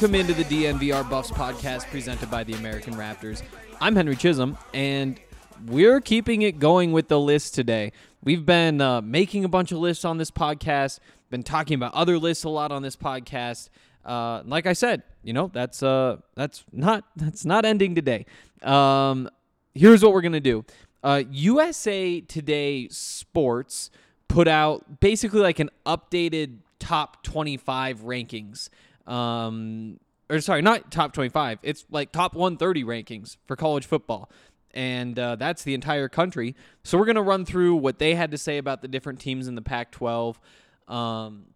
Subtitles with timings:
[0.00, 3.42] Welcome into the DNVR Buffs podcast presented by the American Raptors.
[3.82, 5.20] I'm Henry Chisholm, and
[5.66, 7.92] we're keeping it going with the list today.
[8.24, 12.18] We've been uh, making a bunch of lists on this podcast, been talking about other
[12.18, 13.68] lists a lot on this podcast.
[14.02, 18.24] Uh, like I said, you know that's uh, that's not that's not ending today.
[18.62, 19.28] Um,
[19.74, 20.64] here's what we're gonna do.
[21.04, 23.90] Uh, USA Today Sports
[24.28, 28.70] put out basically like an updated top 25 rankings.
[29.10, 29.98] Um,
[30.30, 31.58] or sorry, not top 25.
[31.62, 34.30] It's like top 130 rankings for college football.
[34.72, 36.54] And uh, that's the entire country.
[36.84, 39.48] So we're going to run through what they had to say about the different teams
[39.48, 40.38] in the Pac 12.
[40.86, 41.46] Um,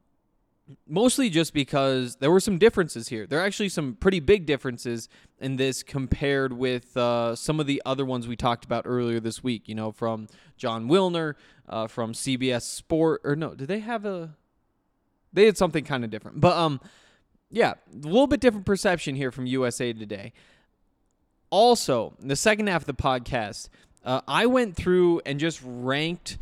[0.88, 3.26] mostly just because there were some differences here.
[3.26, 7.82] There are actually some pretty big differences in this compared with uh, some of the
[7.84, 9.68] other ones we talked about earlier this week.
[9.68, 10.26] You know, from
[10.56, 11.34] Jon Wilner,
[11.68, 14.34] uh, from CBS Sport, or no, did they have a?
[15.32, 16.80] They had something kind of different, but um,
[17.54, 20.32] yeah, a little bit different perception here from USA Today.
[21.50, 23.68] Also, the second half of the podcast,
[24.04, 26.36] uh, I went through and just ranked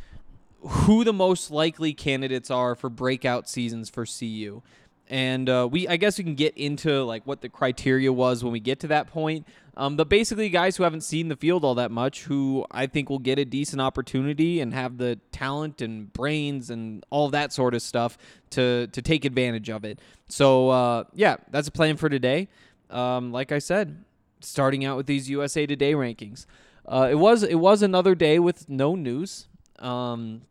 [0.60, 4.62] who the most likely candidates are for breakout seasons for CU.
[5.06, 8.52] And uh, we, I guess, we can get into like what the criteria was when
[8.52, 9.46] we get to that point.
[9.74, 13.08] Um, but basically, guys who haven't seen the field all that much, who I think
[13.08, 17.74] will get a decent opportunity and have the talent and brains and all that sort
[17.74, 18.18] of stuff
[18.50, 19.98] to to take advantage of it.
[20.28, 22.48] So uh, yeah, that's a plan for today.
[22.90, 24.04] Um, like I said,
[24.40, 26.44] starting out with these USA Today rankings.
[26.84, 29.48] Uh, it was it was another day with no news.
[29.78, 30.42] Um,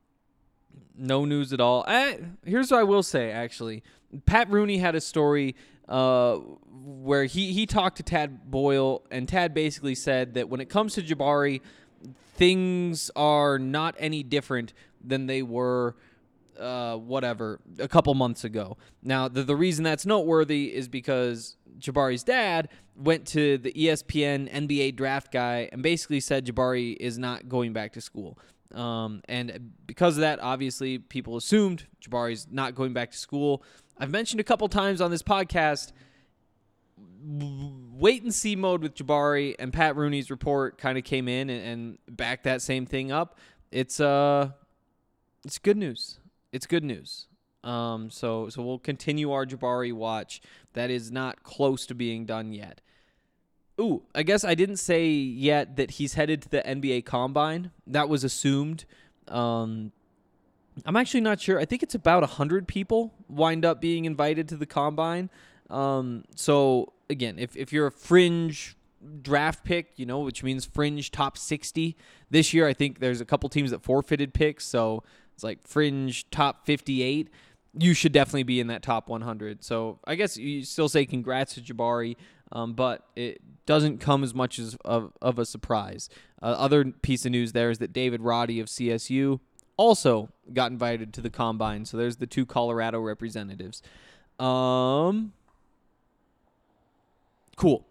[0.97, 1.85] no news at all.
[1.87, 3.83] Eh, here's what I will say actually.
[4.25, 5.55] Pat Rooney had a story
[5.87, 6.35] uh,
[6.83, 10.93] where he, he talked to Tad Boyle, and Tad basically said that when it comes
[10.95, 11.61] to Jabari,
[12.35, 15.95] things are not any different than they were
[16.59, 18.77] uh, whatever a couple months ago.
[19.01, 24.95] Now, the, the reason that's noteworthy is because Jabari's dad went to the ESPN NBA
[24.95, 28.37] draft guy and basically said Jabari is not going back to school.
[28.73, 33.63] Um, and because of that, obviously, people assumed Jabari's not going back to school.
[33.97, 35.91] I've mentioned a couple times on this podcast
[37.23, 41.65] wait and see mode with Jabari and Pat Rooney's report kind of came in and,
[41.65, 43.37] and backed that same thing up.
[43.71, 44.49] It's uh
[45.45, 46.19] it's good news.
[46.51, 47.27] It's good news.
[47.63, 50.41] Um so so we'll continue our Jabari watch.
[50.73, 52.81] That is not close to being done yet.
[53.79, 57.71] Ooh, I guess I didn't say yet that he's headed to the NBA Combine.
[57.87, 58.85] That was assumed.
[59.27, 59.91] Um,
[60.85, 61.59] I'm actually not sure.
[61.59, 65.29] I think it's about 100 people wind up being invited to the Combine.
[65.69, 68.75] Um, so, again, if, if you're a fringe
[69.21, 71.95] draft pick, you know, which means fringe top 60
[72.29, 74.65] this year, I think there's a couple teams that forfeited picks.
[74.65, 75.03] So
[75.33, 77.29] it's like fringe top 58
[77.77, 79.63] you should definitely be in that top 100.
[79.63, 82.15] So I guess you still say congrats to Jabari.
[82.51, 86.09] um, but it doesn't come as much as of, of a surprise.
[86.41, 89.39] Uh, other piece of news there is that David Roddy of CSU
[89.81, 91.85] also got invited to the combine.
[91.85, 93.81] So there's the two Colorado representatives.
[94.39, 95.33] Um,
[97.55, 97.85] cool.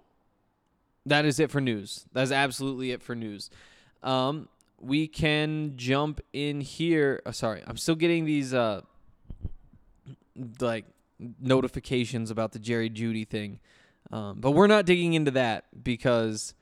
[1.04, 2.06] That is it for news.
[2.12, 3.50] That's absolutely it for news.
[4.02, 4.48] Um,
[4.78, 7.20] we can jump in here.
[7.26, 8.82] Oh, sorry, I'm still getting these uh
[10.60, 10.84] like
[11.40, 13.58] notifications about the Jerry Jeudy thing.
[14.12, 16.54] Um, but we're not digging into that because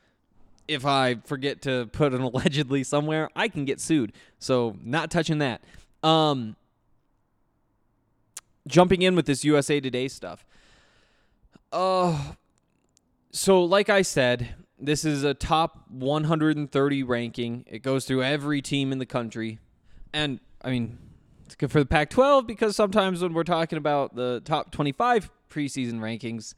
[0.69, 4.13] if I forget to put an allegedly somewhere, I can get sued.
[4.39, 5.63] So not touching that.
[6.03, 6.55] Um,
[8.69, 10.45] jumping in with this USA Today stuff.
[11.73, 12.33] Uh,
[13.33, 17.65] so like I said, this is a top 130 ranking.
[17.67, 19.59] It goes through every team in the country,
[20.13, 20.99] and I mean,
[21.47, 25.95] it's good for the Pac-12 because sometimes when we're talking about the top 25 preseason
[25.95, 26.55] rankings,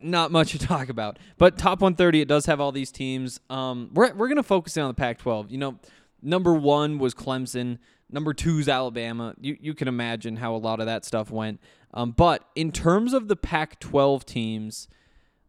[0.00, 1.18] not much to talk about.
[1.38, 3.40] But top 130, it does have all these teams.
[3.50, 5.50] Um, we're we're gonna focus in on the Pac-12.
[5.50, 5.78] You know,
[6.22, 7.78] number one was Clemson.
[8.10, 9.34] Number two is Alabama.
[9.40, 11.60] You you can imagine how a lot of that stuff went.
[11.92, 14.88] Um, but in terms of the Pac-12 teams,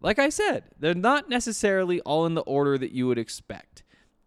[0.01, 3.83] like I said, they're not necessarily all in the order that you would expect.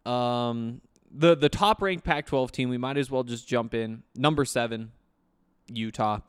[0.07, 0.81] Um,
[1.11, 4.03] the the top ranked Pac-12 team, we might as well just jump in.
[4.15, 4.93] Number seven,
[5.69, 6.21] Utah.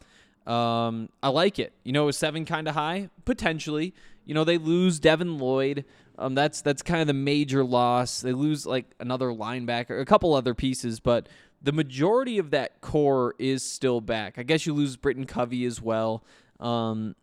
[0.46, 1.74] Um, I like it.
[1.84, 3.10] You know, is seven kind of high?
[3.26, 3.94] Potentially.
[4.26, 5.86] You know, they lose Devin Lloyd.
[6.18, 8.22] Um, that's that's kind of the major loss.
[8.22, 11.28] They lose like another linebacker, a couple other pieces, but
[11.62, 14.38] the majority of that core is still back.
[14.38, 16.24] I guess you lose Britton Covey as well.
[16.60, 17.16] Um,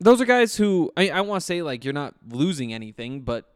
[0.00, 3.50] those are guys who I, I want to say like you're not losing anything, but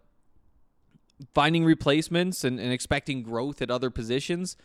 [1.35, 4.57] finding replacements and, and expecting growth at other positions.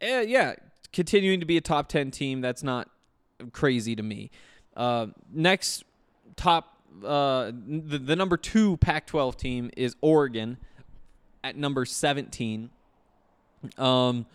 [0.00, 0.54] Eh, yeah,
[0.92, 2.88] continuing to be a top 10 team, that's not
[3.52, 4.30] crazy to me.
[4.76, 5.84] Uh, next
[6.36, 10.56] top, uh, the, the number two Pac 12 team is Oregon
[11.42, 12.70] at number 17.
[13.78, 14.26] Um,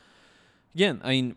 [0.73, 1.35] again, I mean,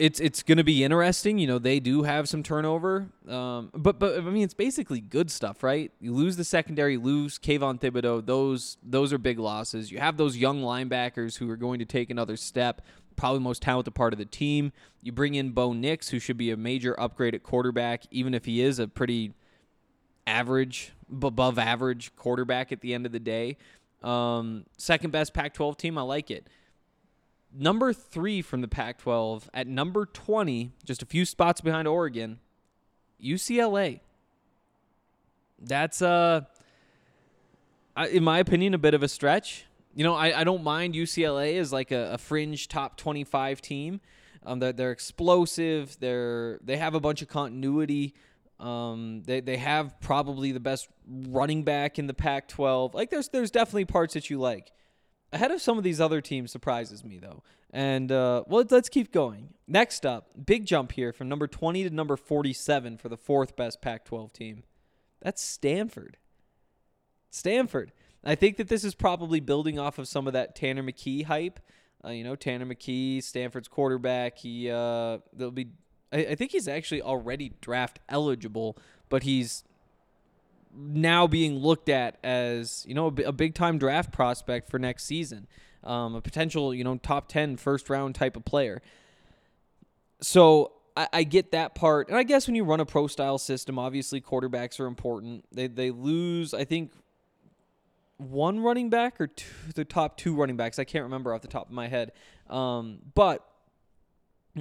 [0.00, 1.38] it's it's going to be interesting.
[1.38, 5.30] You know, they do have some turnover, um, but but I mean, it's basically good
[5.30, 5.92] stuff, right?
[6.00, 8.24] You lose the secondary, lose Kayvon Thibodeaux.
[8.24, 9.92] Those those are big losses.
[9.92, 12.80] You have those young linebackers who are going to take another step.
[13.20, 14.72] Probably most talented part of the team.
[15.02, 18.46] You bring in Bo Nix, who should be a major upgrade at quarterback, even if
[18.46, 19.34] he is a pretty
[20.26, 23.58] average, above average quarterback at the end of the day.
[24.02, 25.98] Um, second best Pac-12 team.
[25.98, 26.48] I like it
[27.52, 32.38] number three from the Pac 12 at number 20, just a few spots behind Oregon,
[33.22, 34.00] UCLA.
[35.58, 36.42] That's, uh,
[38.10, 39.66] in my opinion, a bit of a stretch.
[39.94, 44.00] You know, I, I don't mind UCLA as like a, a fringe top 25 team.
[44.44, 45.98] Um, they're, they're explosive.
[46.00, 48.14] They're they have a bunch of continuity.
[48.58, 52.94] Um, they they have probably the best running back in the Pac-12.
[52.94, 54.72] Like there's there's definitely parts that you like
[55.32, 57.42] ahead of some of these other teams surprises me though.
[57.72, 59.54] And uh, well, let's keep going.
[59.66, 63.80] Next up, big jump here from number 20 to number 47 for the fourth best
[63.80, 64.64] Pac-12 team.
[65.22, 66.16] That's Stanford.
[67.30, 67.92] Stanford.
[68.24, 71.60] I think that this is probably building off of some of that Tanner McKee hype.
[72.04, 74.38] Uh, you know, Tanner McKee, Stanford's quarterback.
[74.38, 75.68] He uh, they'll be.
[76.12, 78.76] I, I think he's actually already draft eligible,
[79.08, 79.64] but he's
[80.74, 85.46] now being looked at as you know a, big time draft prospect for next season,
[85.84, 88.80] um, a potential you know top 10 first round type of player.
[90.22, 93.38] So I, I, get that part, and I guess when you run a pro style
[93.38, 95.44] system, obviously quarterbacks are important.
[95.52, 96.92] They they lose, I think,
[98.20, 100.78] one running back or two, the top two running backs.
[100.78, 102.12] I can't remember off the top of my head,
[102.48, 103.46] um, but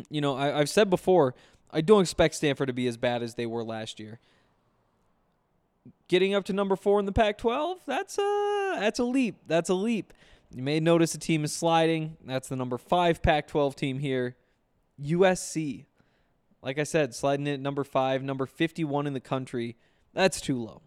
[0.10, 1.36] you know I, I've said before.
[1.72, 4.20] I don't expect Stanford to be as bad as they were last year
[6.10, 9.38] getting up to number four in the Pac-12, that's a that's a leap.
[9.48, 10.12] That's a leap.
[10.54, 12.18] You may notice the team is sliding.
[12.25, 14.36] That's the number five Pac-12 team here,
[15.01, 15.86] USC.
[16.62, 19.78] Like I said, sliding in at number five, number 51 in the country.
[20.13, 20.82] That's too low.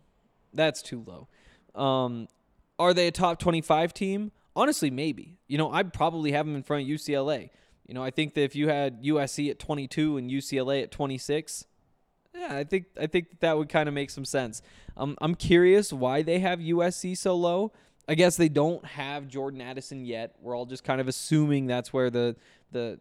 [0.52, 1.28] That's too low.
[1.80, 2.28] Um,
[2.82, 4.32] are they a top 25 team?
[4.54, 5.38] Honestly, maybe.
[5.48, 7.50] You know, I'd probably have them in front of UCLA.
[7.86, 11.66] You know, I think that if you had USC at 22 and UCLA at 26,
[12.34, 14.62] yeah, I think I think that would kind of make some sense.
[14.96, 17.72] Um, I'm curious why they have USC so low.
[18.08, 20.34] I guess they don't have Jordan Addison yet.
[20.40, 22.36] We're all just kind of assuming that's where the
[22.70, 22.98] the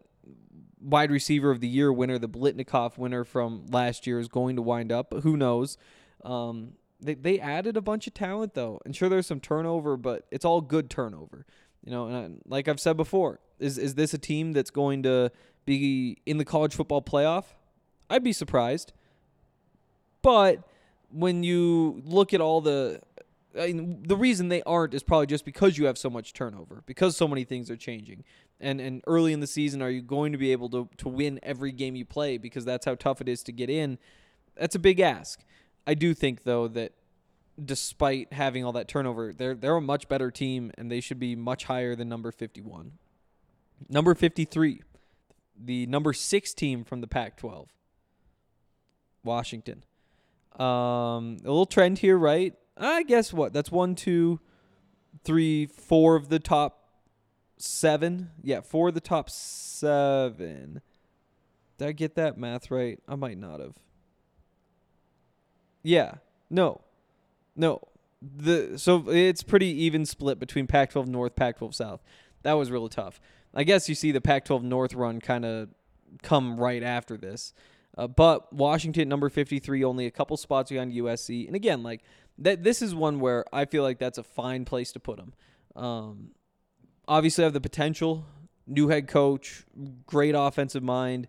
[0.80, 4.62] wide receiver of the year winner, the Biletnikoff winner from last year, is going to
[4.62, 5.10] wind up.
[5.10, 5.78] But who knows?
[6.24, 10.26] Um, they they added a bunch of talent though, and sure there's some turnover, but
[10.30, 11.46] it's all good turnover.
[11.84, 15.02] You know, and I, like I've said before, is is this a team that's going
[15.02, 15.30] to
[15.64, 17.44] be in the college football playoff?
[18.08, 18.92] I'd be surprised.
[20.22, 20.62] But
[21.10, 23.00] when you look at all the
[23.58, 26.82] I mean, the reason they aren't is probably just because you have so much turnover,
[26.86, 28.24] because so many things are changing.
[28.60, 31.40] And and early in the season, are you going to be able to to win
[31.42, 33.98] every game you play because that's how tough it is to get in?
[34.56, 35.40] That's a big ask.
[35.86, 36.92] I do think though that
[37.62, 41.36] despite having all that turnover, they're they're a much better team and they should be
[41.36, 42.92] much higher than number 51.
[43.88, 44.82] Number 53,
[45.58, 47.66] the number 6 team from the Pac-12.
[49.24, 49.84] Washington.
[50.58, 52.54] Um, a little trend here, right?
[52.76, 53.52] I guess what?
[53.52, 54.40] That's one, two,
[55.24, 56.88] three, four of the top
[57.58, 58.30] seven.
[58.42, 60.80] Yeah, four of the top seven.
[61.78, 63.00] Did I get that math right?
[63.08, 63.74] I might not have.
[65.82, 66.14] Yeah.
[66.50, 66.80] No.
[67.56, 67.80] No.
[68.20, 72.02] The so it's pretty even split between Pac-12 North, Pac-12 South.
[72.42, 73.20] That was really tough.
[73.54, 75.68] I guess you see the Pac-12 North run kind of
[76.22, 77.52] come right after this.
[77.96, 81.46] Uh, but Washington number 53 only a couple spots behind USC.
[81.46, 82.02] And again, like
[82.38, 85.34] that this is one where I feel like that's a fine place to put them.
[85.76, 86.30] Um,
[87.06, 88.24] obviously have the potential,
[88.66, 89.64] new head coach,
[90.06, 91.28] great offensive mind.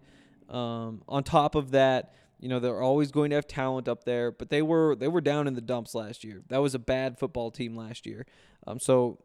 [0.50, 4.30] Um, on top of that, you know they're always going to have talent up there,
[4.30, 6.42] but they were they were down in the dumps last year.
[6.50, 8.26] That was a bad football team last year.
[8.68, 9.18] Um, so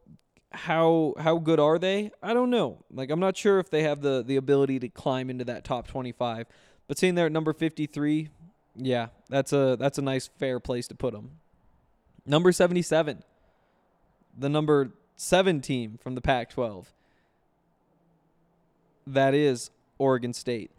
[0.52, 2.12] how how good are they?
[2.22, 2.84] I don't know.
[2.92, 5.88] Like I'm not sure if they have the the ability to climb into that top
[5.88, 6.46] 25.
[6.86, 8.28] But seeing they're at number 53,
[8.76, 11.32] yeah, that's a that's a nice fair place to put them.
[12.24, 13.24] Number 77,
[14.38, 16.86] the number 7 team from the Pac-12.
[19.08, 20.70] That is Oregon State.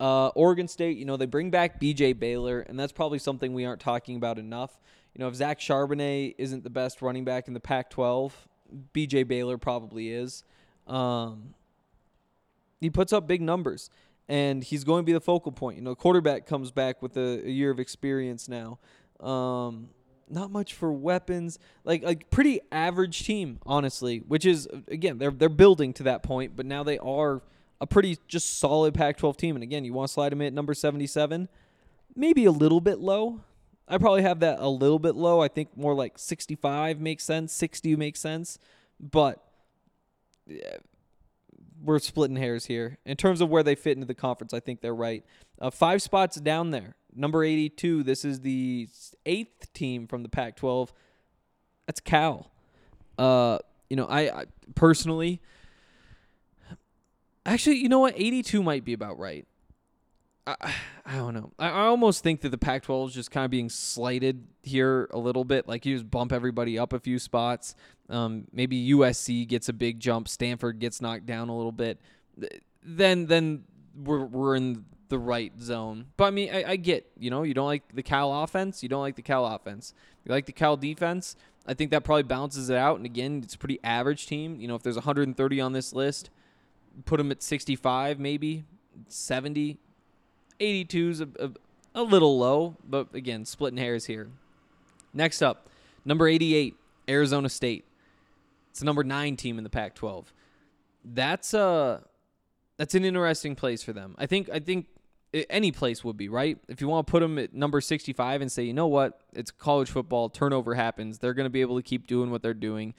[0.00, 3.64] Uh, Oregon State, you know, they bring back BJ Baylor, and that's probably something we
[3.64, 4.78] aren't talking about enough.
[5.14, 8.48] You know, if Zach Charbonnet isn't the best running back in the Pac 12,
[8.94, 10.44] BJ Baylor probably is.
[10.86, 11.54] Um,
[12.80, 13.90] he puts up big numbers,
[14.28, 15.76] and he's going to be the focal point.
[15.76, 18.78] You know, quarterback comes back with a, a year of experience now.
[19.20, 19.88] Um,
[20.30, 24.18] not much for weapons, like like pretty average team, honestly.
[24.18, 27.42] Which is again, they're they're building to that point, but now they are
[27.80, 29.56] a pretty just solid Pac-12 team.
[29.56, 31.48] And again, you want to slide in at number 77,
[32.14, 33.40] maybe a little bit low.
[33.86, 35.40] I probably have that a little bit low.
[35.40, 38.58] I think more like 65 makes sense, 60 makes sense,
[39.00, 39.42] but
[40.46, 40.76] yeah,
[41.82, 42.98] we're splitting hairs here.
[43.06, 45.24] In terms of where they fit into the conference, I think they're right.
[45.60, 46.96] Uh, five spots down there.
[47.14, 48.88] Number 82, this is the
[49.24, 50.92] eighth team from the Pac 12.
[51.86, 52.50] That's Cal.
[53.16, 53.58] Uh,
[53.88, 54.44] you know, I, I
[54.74, 55.40] personally,
[57.46, 58.14] actually, you know what?
[58.16, 59.46] 82 might be about right.
[60.46, 61.52] I, I don't know.
[61.58, 65.08] I, I almost think that the Pac 12 is just kind of being slighted here
[65.12, 65.68] a little bit.
[65.68, 67.74] Like you just bump everybody up a few spots.
[68.08, 70.28] Um, maybe USC gets a big jump.
[70.28, 72.00] Stanford gets knocked down a little bit.
[72.82, 73.64] Then then
[73.94, 76.06] we're we're in the right zone.
[76.16, 78.82] But I mean, I, I get you know you don't like the Cal offense.
[78.82, 79.92] You don't like the Cal offense.
[80.24, 81.36] You like the Cal defense.
[81.66, 82.96] I think that probably balances it out.
[82.96, 84.58] And again, it's a pretty average team.
[84.58, 86.30] You know, if there's 130 on this list,
[87.04, 88.64] put them at 65, maybe
[89.08, 89.78] 70.
[90.60, 91.50] 82 is a, a,
[91.94, 94.28] a little low, but again, splitting hairs here.
[95.14, 95.68] Next up,
[96.04, 96.74] number 88,
[97.08, 97.84] Arizona State.
[98.70, 100.26] It's the number nine team in the Pac-12.
[101.04, 102.02] That's a
[102.76, 104.14] that's an interesting place for them.
[104.18, 104.86] I think I think
[105.32, 108.50] any place would be right if you want to put them at number 65 and
[108.50, 111.18] say, you know what, it's college football, turnover happens.
[111.18, 112.94] They're going to be able to keep doing what they're doing.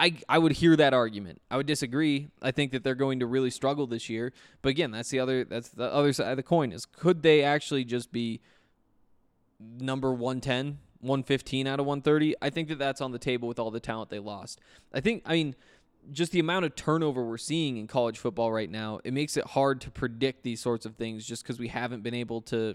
[0.00, 1.42] I, I would hear that argument.
[1.50, 2.30] I would disagree.
[2.40, 4.32] I think that they're going to really struggle this year.
[4.62, 7.42] But again, that's the other that's the other side of the coin is could they
[7.42, 8.40] actually just be
[9.60, 12.34] number 110, 115 out of 130?
[12.40, 14.58] I think that that's on the table with all the talent they lost.
[14.90, 15.54] I think I mean
[16.10, 19.44] just the amount of turnover we're seeing in college football right now, it makes it
[19.48, 22.74] hard to predict these sorts of things just because we haven't been able to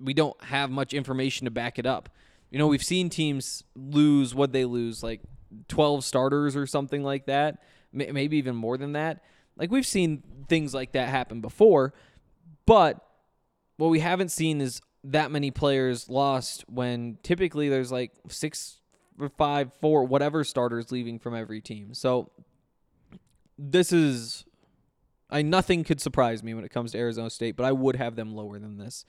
[0.00, 2.08] we don't have much information to back it up.
[2.50, 5.20] You know, we've seen teams lose what they lose like
[5.68, 7.62] 12 starters or something like that,
[7.92, 9.22] maybe even more than that.
[9.56, 11.94] Like we've seen things like that happen before,
[12.66, 13.04] but
[13.76, 18.80] what we haven't seen is that many players lost when typically there's like six
[19.20, 21.94] or five, four, whatever starters leaving from every team.
[21.94, 22.30] So
[23.58, 24.44] this is
[25.30, 28.16] I nothing could surprise me when it comes to Arizona State, but I would have
[28.16, 29.04] them lower than this.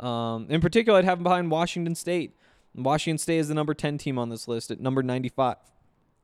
[0.00, 2.36] Um, in particular, I'd have them behind Washington State.
[2.74, 5.56] Washington State is the number 10 team on this list at number 95.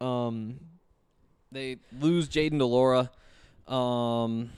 [0.00, 0.61] Um,
[1.52, 3.11] they lose Jayden de Laura.
[3.66, 4.50] Um,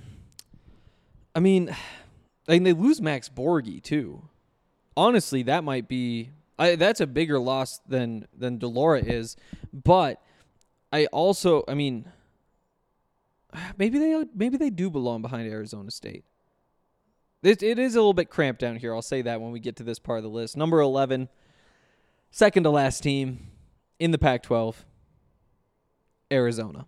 [1.35, 1.75] I mean,
[2.49, 4.29] I mean, they lose Max Borghi too.
[4.97, 9.37] Honestly, that might be I, that's a bigger loss than than de Laura is.
[9.73, 10.23] But
[10.93, 12.05] I also, I mean,
[13.79, 16.25] maybe they maybe they do belong behind Arizona State.
[17.43, 18.95] It, it is a little bit cramped down here.
[18.95, 20.57] I'll say that when we get to this part of the list.
[20.57, 21.29] Number 11,
[22.31, 23.49] second to last team
[23.99, 24.85] in the Pac 12,
[26.33, 26.87] Arizona.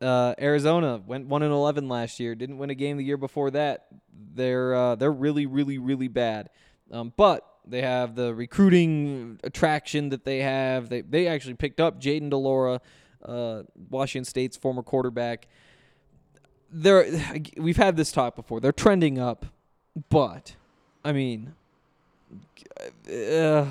[0.00, 2.34] Uh, Arizona went 1 and 11 last year.
[2.34, 3.86] Didn't win a game the year before that.
[4.34, 6.50] They're uh, they're really really really bad.
[6.90, 10.88] Um, but they have the recruiting attraction that they have.
[10.88, 12.80] They they actually picked up Jayden de Laura,
[13.24, 15.46] uh, Washington State's former quarterback.
[16.72, 17.06] They're
[17.56, 18.60] we've had this talk before.
[18.60, 19.46] They're trending up,
[20.08, 20.56] but
[21.04, 21.54] I mean,
[23.08, 23.66] I,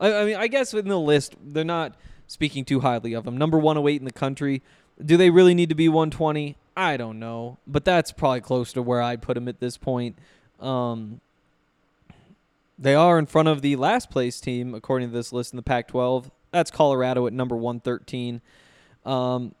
[0.00, 1.96] I mean, I guess in the list they're not
[2.34, 3.38] speaking too highly of them.
[3.38, 4.60] Number 108 in the country.
[5.02, 6.56] Do they really need to be 120?
[6.76, 10.16] I don't know, but that's probably close to where I'd put them at this point.
[10.60, 11.20] Um,
[12.78, 15.62] they are in front of the last place team according to this list in the
[15.62, 16.30] Pac-12.
[16.50, 18.40] That's Colorado at number 113.
[19.06, 19.54] Um,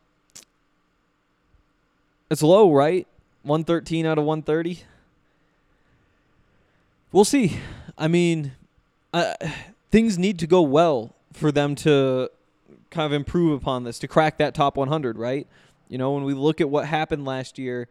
[2.28, 3.06] it's low, right?
[3.44, 4.82] 113 out of 130.
[7.12, 7.58] We'll see.
[7.96, 8.52] I mean,
[9.12, 9.34] uh,
[9.92, 12.30] things need to go well for them to
[12.94, 15.46] kind of improve upon this to crack that top 100, right?
[15.88, 17.88] You know, when we look at what happened last year,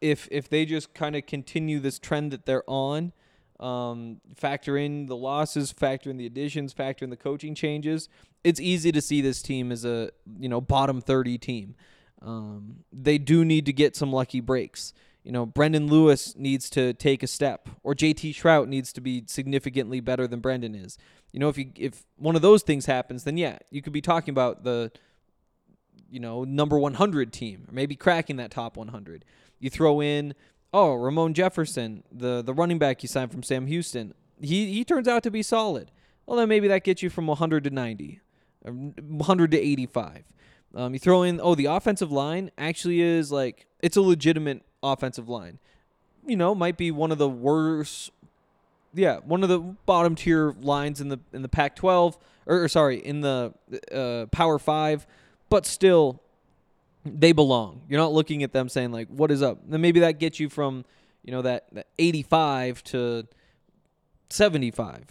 [0.00, 3.12] if if they just kind of continue this trend that they're on,
[3.58, 8.08] um, factor in the losses, factor in the additions, factor in the coaching changes,
[8.44, 11.74] it's easy to see this team as a you know bottom 30 team.
[12.20, 14.92] Um, they do need to get some lucky breaks.
[15.24, 19.24] You know, Brendon Lewis needs to take a step, or JT Shrout needs to be
[19.26, 20.96] significantly better than Brendon is.
[21.32, 24.00] You know, if you if one of those things happens, then yeah, you could be
[24.00, 24.90] talking about the
[26.10, 29.24] you know number 100 team, or maybe cracking that top 100.
[29.58, 30.34] You throw in
[30.72, 34.14] oh Ramon Jefferson, the the running back you signed from Sam Houston.
[34.40, 35.90] He he turns out to be solid.
[36.26, 38.20] Well, then maybe that gets you from 100 to 90,
[38.64, 40.24] or 100 to 85.
[40.74, 45.28] Um, you throw in oh the offensive line actually is like it's a legitimate offensive
[45.28, 45.58] line.
[46.26, 48.10] You know, might be one of the worst
[48.94, 52.16] yeah, one of the bottom tier lines in the in the Pac-12
[52.48, 53.52] or, or sorry, in the
[53.92, 55.06] uh, Power 5,
[55.48, 56.22] but still
[57.04, 57.82] they belong.
[57.88, 59.58] You're not looking at them saying like what is up.
[59.68, 60.84] Then maybe that gets you from,
[61.22, 63.26] you know, that, that 85 to
[64.30, 65.04] 75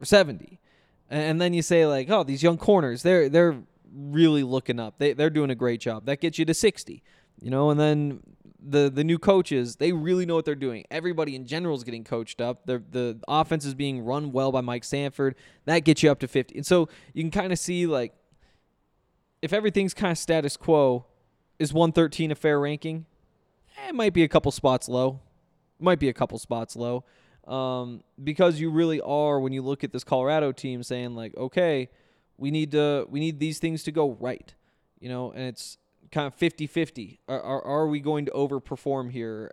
[0.00, 0.60] or 70.
[1.08, 3.62] And then you say like, "Oh, these young corners, they're they're
[3.94, 4.98] really looking up.
[4.98, 7.00] They they're doing a great job." That gets you to 60.
[7.40, 8.20] You know, and then
[8.68, 10.84] the the new coaches, they really know what they're doing.
[10.90, 12.66] Everybody in general is getting coached up.
[12.66, 15.36] The the offense is being run well by Mike Sanford.
[15.64, 16.56] That gets you up to 50.
[16.56, 18.12] And so you can kind of see like
[19.42, 21.06] if everything's kind of status quo,
[21.58, 23.06] is 113 a fair ranking?
[23.78, 25.20] Eh, it might be a couple spots low.
[25.78, 27.04] Might be a couple spots low.
[27.46, 31.88] Um, because you really are when you look at this Colorado team saying like, okay,
[32.38, 34.52] we need to we need these things to go right.
[34.98, 35.78] You know, and it's
[36.12, 37.18] kind of 50-50.
[37.28, 39.52] Are, are, are we going to overperform here?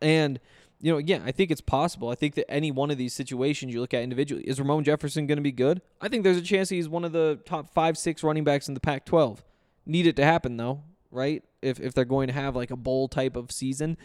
[0.00, 0.40] And
[0.82, 2.08] you know, again, I think it's possible.
[2.08, 5.28] I think that any one of these situations you look at individually, is Ramon Jefferson
[5.28, 5.80] going to be good?
[6.00, 8.74] I think there's a chance he's one of the top five, six running backs in
[8.74, 9.38] the Pac-12.
[9.86, 11.44] Need it to happen though, right?
[11.62, 13.96] If if they're going to have like a bowl type of season.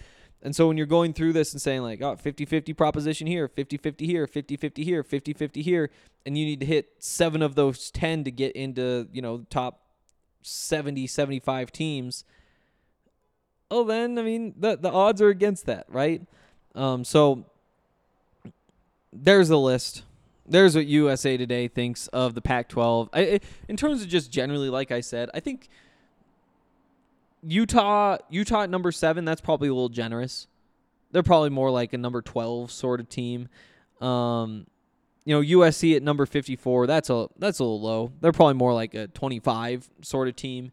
[0.44, 4.06] And so when you're going through this and saying like, oh, 50-50 proposition here, 50-50
[4.06, 5.90] here, 50-50 here, 50-50 here,
[6.28, 9.87] and you need to hit 7 of those 10 to get into, you know, top
[10.48, 12.24] 70, 75 teams,
[13.70, 16.22] oh, then, I mean, the, the odds are against that, right?
[16.76, 17.46] Um, so
[19.12, 20.04] there's a list.
[20.46, 23.10] There's what USA Today thinks of the Pac-12.
[23.12, 25.68] I, I, in terms of just generally, like I said, I think
[27.44, 30.48] Utah, Utah at number seven, that's probably a little generous.
[31.12, 33.50] They're probably more like a number 12 sort of team.
[34.02, 34.68] Um,
[35.28, 38.14] you know, USC at number 54, that's a that's a little low.
[38.22, 40.72] They're probably more like a 25 sort of team.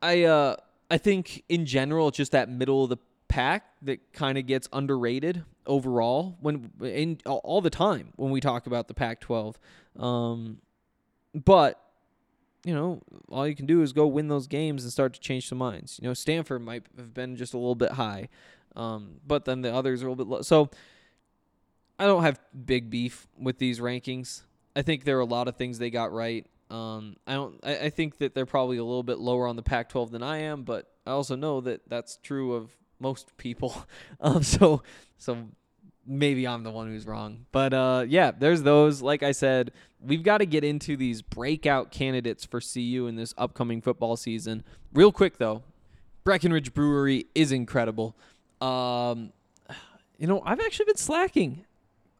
[0.00, 0.54] I uh
[0.88, 4.68] I think in general it's just that middle of the pack that kind of gets
[4.72, 9.56] underrated overall when in all the time when we talk about the Pac-12.
[9.98, 10.58] Um,
[11.34, 11.82] but
[12.64, 15.48] you know, all you can do is go win those games and start to change
[15.48, 15.98] some minds.
[16.00, 18.28] You know, Stanford might have been just a little bit high,
[18.76, 20.42] um, but then the others are a little bit low.
[20.42, 20.70] So
[21.98, 24.42] I don't have big beef with these rankings.
[24.76, 26.46] I think there are a lot of things they got right.
[26.70, 27.58] Um, I don't.
[27.62, 30.38] I, I think that they're probably a little bit lower on the Pac-12 than I
[30.38, 33.86] am, but I also know that that's true of most people.
[34.20, 34.82] um, so
[35.16, 35.48] so
[36.06, 37.46] maybe I'm the one who's wrong.
[37.52, 39.02] But uh, yeah, there's those.
[39.02, 43.34] Like I said, we've got to get into these breakout candidates for CU in this
[43.36, 44.64] upcoming football season.
[44.92, 45.62] Real quick though,
[46.24, 48.16] Breckenridge Brewery is incredible.
[48.60, 49.32] Um,
[50.18, 51.64] you know, I've actually been slacking.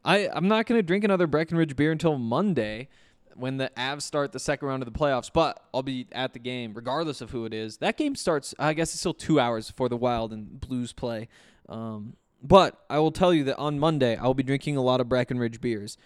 [0.04, 2.88] I I'm not gonna drink another Breckenridge beer until Monday.
[3.34, 6.40] When the Avs start the second round of the playoffs, but I'll be at the
[6.40, 7.76] game regardless of who it is.
[7.76, 11.28] That game starts, I guess, it's still two hours before the Wild and Blues play.
[11.68, 15.00] Um, but I will tell you that on Monday I will be drinking a lot
[15.00, 15.96] of Breckenridge beers.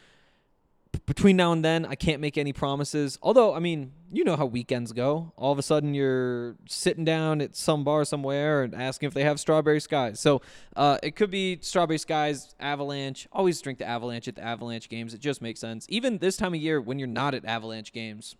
[1.06, 3.18] Between now and then, I can't make any promises.
[3.22, 5.32] Although, I mean, you know how weekends go.
[5.36, 9.24] All of a sudden, you're sitting down at some bar somewhere and asking if they
[9.24, 10.20] have strawberry skies.
[10.20, 10.42] So
[10.76, 13.26] uh, it could be strawberry skies, Avalanche.
[13.32, 15.14] Always drink the Avalanche at the Avalanche games.
[15.14, 15.86] It just makes sense.
[15.88, 18.36] Even this time of year, when you're not at Avalanche games,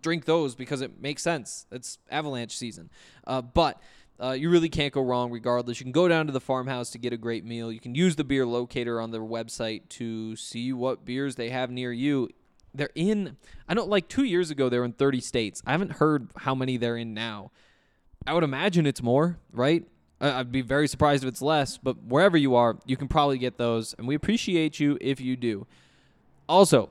[0.00, 1.66] drink those because it makes sense.
[1.70, 2.90] It's Avalanche season.
[3.26, 3.80] Uh, but
[4.22, 5.78] uh, you really can't go wrong regardless.
[5.78, 7.70] You can go down to the farmhouse to get a great meal.
[7.70, 11.70] You can use the beer locator on their website to see what beers they have
[11.70, 12.30] near you.
[12.74, 13.36] They're in,
[13.68, 15.62] I don't like two years ago, they were in 30 states.
[15.66, 17.50] I haven't heard how many they're in now.
[18.26, 19.84] I would imagine it's more, right?
[20.20, 23.58] I'd be very surprised if it's less, but wherever you are, you can probably get
[23.58, 23.94] those.
[23.98, 25.66] And we appreciate you if you do.
[26.48, 26.90] Also,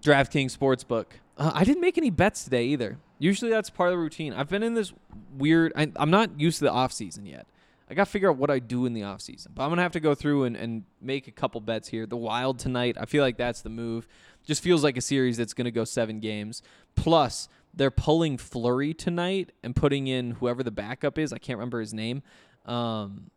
[0.00, 1.06] DraftKings Sportsbook.
[1.38, 2.98] Uh, I didn't make any bets today either.
[3.22, 4.32] Usually that's part of the routine.
[4.32, 4.92] I've been in this
[5.38, 5.72] weird.
[5.76, 7.46] I, I'm not used to the off season yet.
[7.88, 9.52] I got to figure out what I do in the off season.
[9.54, 12.04] But I'm gonna have to go through and, and make a couple bets here.
[12.04, 12.96] The Wild tonight.
[12.98, 14.08] I feel like that's the move.
[14.44, 16.62] Just feels like a series that's gonna go seven games.
[16.96, 21.32] Plus, they're pulling Fleury tonight and putting in whoever the backup is.
[21.32, 22.24] I can't remember his name.
[22.66, 23.30] Um,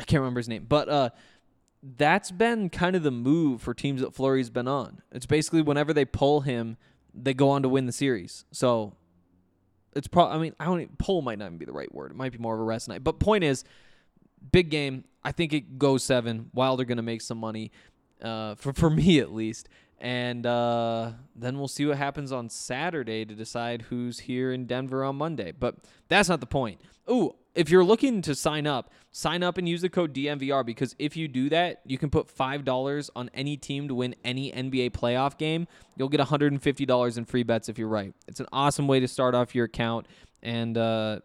[0.00, 1.10] I can't remember his name, but uh,
[1.96, 5.02] that's been kind of the move for teams that Fleury's been on.
[5.12, 6.78] It's basically whenever they pull him,
[7.16, 8.44] they go on to win the series.
[8.52, 8.94] So
[9.94, 10.36] it's probably.
[10.36, 10.80] I mean, I don't.
[10.80, 12.10] Even, pull might not even be the right word.
[12.10, 13.02] It might be more of a rest night.
[13.02, 13.64] But point is,
[14.52, 15.04] big game.
[15.24, 16.50] I think it goes seven.
[16.52, 17.72] Wild are going to make some money,
[18.22, 19.68] uh, for for me at least.
[19.98, 25.02] And uh, then we'll see what happens on Saturday to decide who's here in Denver
[25.02, 25.52] on Monday.
[25.58, 25.76] But
[26.08, 26.82] that's not the point.
[27.10, 30.94] Ooh, if you're looking to sign up, sign up and use the code DNVR because
[30.98, 34.90] if you do that, you can put $5 on any team to win any NBA
[34.90, 35.66] playoff game.
[35.96, 38.14] You'll get $150 in free bets if you're right.
[38.28, 40.06] It's an awesome way to start off your account.
[40.42, 41.20] And, uh,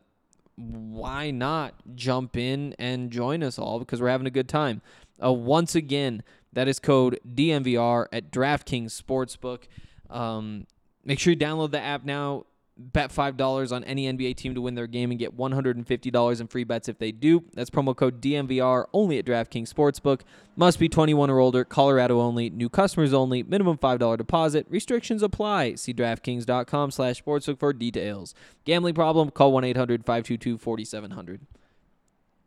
[0.55, 4.81] why not jump in and join us all because we're having a good time.
[5.23, 9.63] Uh, once again, that is code DNVR at DraftKings Sportsbook.
[10.09, 10.67] Um,
[11.03, 12.45] make sure you download the app now.
[12.77, 16.63] Bet $5 on any NBA team to win their game and get $150 in free
[16.63, 17.43] bets if they do.
[17.53, 20.21] That's promo code DNVR only at DraftKings Sportsbook.
[20.55, 24.65] Must be 21 or older, Colorado only, new customers only, minimum $5 deposit.
[24.69, 25.75] Restrictions apply.
[25.75, 28.33] See DraftKings.com slash sportsbook for details.
[28.65, 29.29] Gambling problem?
[29.29, 31.39] Call 1-800-522-4700.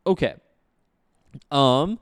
[0.07, 0.35] Okay.
[1.51, 1.99] Um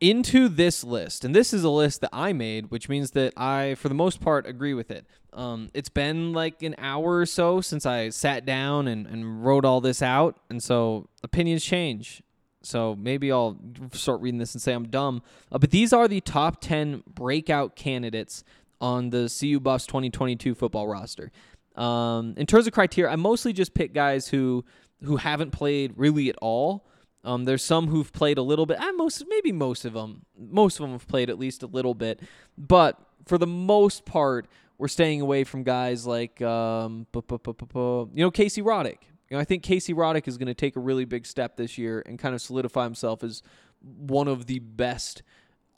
[0.00, 3.74] into this list, and this is a list that I made, which means that I,
[3.74, 5.06] for the most part, agree with it.
[5.32, 9.64] Um, it's been like an hour or so since I sat down and, and wrote
[9.64, 12.22] all this out, and so opinions change.
[12.62, 13.58] So maybe I'll
[13.92, 15.22] start reading this and say I'm dumb.
[15.50, 18.44] Uh, but these are the top 10 breakout candidates
[18.80, 21.30] on the CU Buffs 2022 football roster.
[21.76, 24.64] Um, in terms of criteria, I mostly just pick guys who
[25.02, 26.84] who haven't played really at all.
[27.22, 28.80] Um, there's some who've played a little bit.
[28.80, 31.94] Uh, most, maybe most of them, most of them have played at least a little
[31.94, 32.20] bit.
[32.56, 38.08] But for the most part, we're staying away from guys like, um, bu- bu- bu-
[38.14, 38.98] you know, Casey Roddick.
[39.28, 41.76] You know, I think Casey Roddick is going to take a really big step this
[41.76, 43.42] year and kind of solidify himself as
[43.80, 45.22] one of the best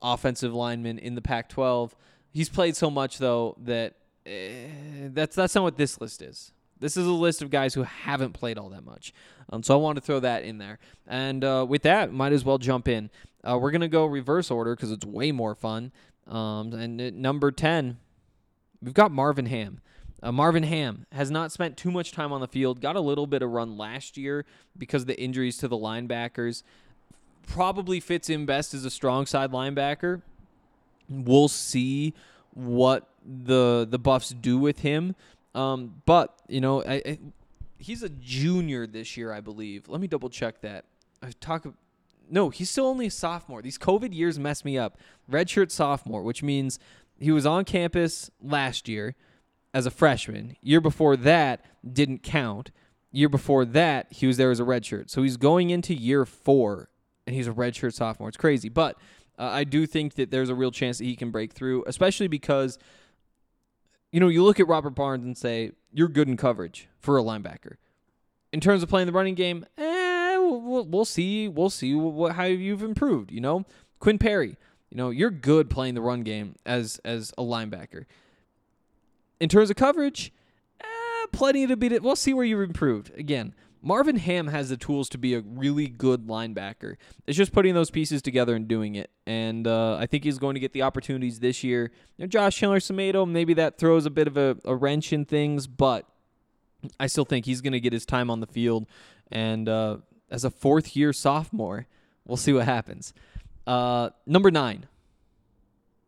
[0.00, 1.92] offensive linemen in the Pac-12.
[2.30, 4.68] He's played so much though that eh,
[5.08, 6.52] that's that's not what this list is.
[6.82, 9.14] This is a list of guys who haven't played all that much.
[9.50, 10.80] Um, so I want to throw that in there.
[11.06, 13.08] And uh, with that, might as well jump in.
[13.44, 15.92] Uh, we're going to go reverse order because it's way more fun.
[16.26, 17.98] Um, and at number 10,
[18.82, 19.80] we've got Marvin Ham.
[20.24, 23.28] Uh, Marvin Ham has not spent too much time on the field, got a little
[23.28, 24.44] bit of run last year
[24.76, 26.64] because of the injuries to the linebackers.
[27.46, 30.22] Probably fits in best as a strong side linebacker.
[31.08, 32.14] We'll see
[32.54, 35.14] what the the Buffs do with him.
[35.54, 37.18] Um, but you know, I, I,
[37.78, 39.88] he's a junior this year, I believe.
[39.88, 40.84] Let me double check that.
[41.22, 41.66] I talk.
[42.30, 43.60] No, he's still only a sophomore.
[43.62, 44.98] These COVID years mess me up.
[45.30, 46.78] Redshirt sophomore, which means
[47.18, 49.14] he was on campus last year
[49.74, 50.56] as a freshman.
[50.62, 52.70] Year before that didn't count.
[53.10, 55.10] Year before that, he was there as a redshirt.
[55.10, 56.88] So he's going into year four,
[57.26, 58.28] and he's a redshirt sophomore.
[58.28, 58.96] It's crazy, but
[59.38, 62.28] uh, I do think that there's a real chance that he can break through, especially
[62.28, 62.78] because
[64.12, 67.22] you know, you look at Robert Barnes and say, you're good in coverage for a
[67.22, 67.76] linebacker.
[68.52, 71.48] In terms of playing the running game, eh, we'll, we'll see.
[71.48, 73.32] We'll see what, how you've improved.
[73.32, 73.64] You know,
[73.98, 74.56] Quinn Perry,
[74.90, 78.04] you know, you're good playing the run game as as a linebacker.
[79.40, 80.32] In terms of coverage,
[80.80, 82.02] eh, plenty to beat it.
[82.02, 83.10] We'll see where you've improved.
[83.16, 86.96] Again, Marvin Ham has the tools to be a really good linebacker.
[87.26, 89.10] It's just putting those pieces together and doing it.
[89.26, 91.90] And uh, I think he's going to get the opportunities this year.
[92.16, 95.66] You know, Josh Chandler-Semedo, maybe that throws a bit of a, a, wrench in things,
[95.66, 96.06] but
[97.00, 98.86] I still think he's going to get his time on the field.
[99.32, 99.96] And uh,
[100.32, 101.86] as a fourth year sophomore.
[102.26, 103.12] We'll see what happens.
[103.66, 104.86] Uh, number nine,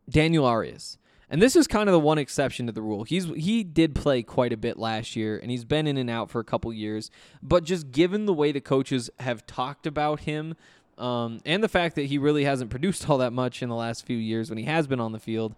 [0.09, 0.99] Daniel Arias.
[1.35, 3.03] And this is kind of the one exception to the rule.
[3.03, 6.31] He's he did play quite a bit last year, and he's been in and out
[6.31, 7.11] for a couple years.
[7.43, 10.55] But just given the way the coaches have talked about him,
[10.97, 14.07] um, and the fact that he really hasn't produced all that much in the last
[14.07, 15.57] few years when he has been on the field,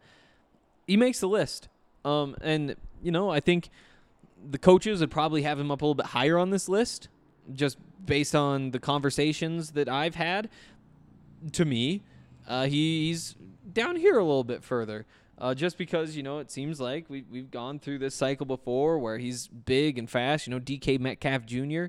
[0.86, 1.68] he makes the list.
[2.06, 3.68] Um, and you know, I think
[4.50, 7.10] the coaches would probably have him up a little bit higher on this list,
[7.52, 10.48] just based on the conversations that I've had.
[11.52, 12.00] To me,
[12.48, 13.36] uh, he's
[13.70, 15.04] down here a little bit further.
[15.38, 18.98] Uh, just because you know it seems like we we've gone through this cycle before
[18.98, 20.46] where he's big and fast.
[20.46, 21.86] You know, DK Metcalf Jr.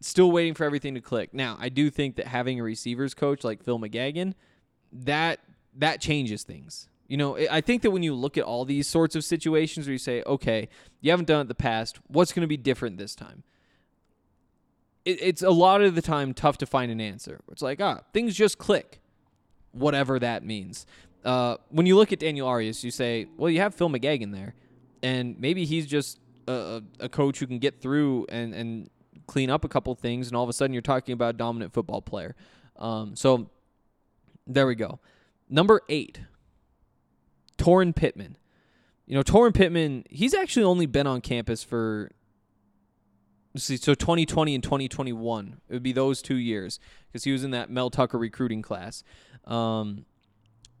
[0.00, 1.34] Still waiting for everything to click.
[1.34, 4.34] Now, I do think that having a receivers coach like Phil McGeoghan,
[4.92, 5.40] that
[5.76, 6.88] that changes things.
[7.06, 9.92] You know, I think that when you look at all these sorts of situations where
[9.92, 10.68] you say, okay,
[11.02, 13.42] you haven't done it the past, what's going to be different this time?
[15.04, 17.40] It, it's a lot of the time tough to find an answer.
[17.52, 19.02] It's like, ah, things just click,
[19.72, 20.86] whatever that means.
[21.24, 24.54] Uh, when you look at Daniel Arias, you say, well, you have Phil McGeoghan there,
[25.02, 28.90] and maybe he's just a, a coach who can get through and, and
[29.26, 31.72] clean up a couple things, and all of a sudden you're talking about a dominant
[31.72, 32.34] football player.
[32.76, 33.48] Um, so
[34.46, 35.00] there we go.
[35.48, 36.20] Number eight,
[37.56, 38.36] Toren Pittman.
[39.06, 42.10] You know, Toren Pittman, he's actually only been on campus for
[43.56, 45.60] see, so 2020 and 2021.
[45.68, 49.04] It would be those two years because he was in that Mel Tucker recruiting class.
[49.46, 50.06] Um,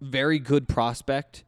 [0.04, 1.44] very good prospect,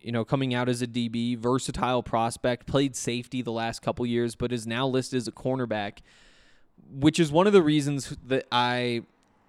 [0.00, 4.34] you know, coming out as a DB, versatile prospect, played safety the last couple years,
[4.34, 5.98] but is now listed as a cornerback,
[6.90, 9.02] which is one of the reasons that I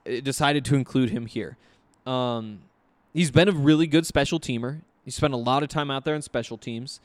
[0.08, 1.58] uh, decided to include him here.
[2.06, 2.60] Um,
[3.14, 4.82] he's been a really good special teamer.
[5.06, 7.02] He spent a lot of time out there on special teams,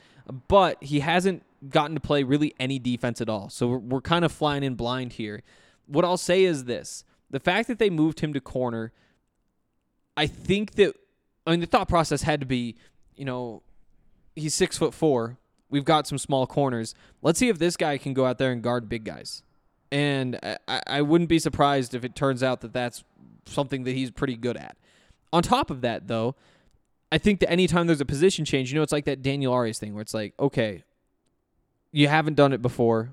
[0.47, 3.49] but he hasn't gotten to play really any defense at all.
[3.49, 5.43] So we're, we're kind of flying in blind here.
[5.87, 8.93] What I'll say is this the fact that they moved him to corner,
[10.17, 10.95] I think that,
[11.49, 12.77] I mean, the thought process had to be,
[13.17, 13.63] you know,
[14.37, 15.39] he's six foot four.
[15.71, 16.95] We've got some small corners.
[17.23, 19.43] Let's see if this guy can go out there and guard big guys.
[19.91, 23.03] And I, I wouldn't be surprised if it turns out that that's
[23.47, 24.77] something that he's pretty good at.
[25.33, 26.35] On top of that, though,
[27.11, 29.79] I think that anytime there's a position change, you know, it's like that Daniel Arias
[29.79, 30.85] thing where it's like, okay,
[31.93, 33.11] you haven't done it before.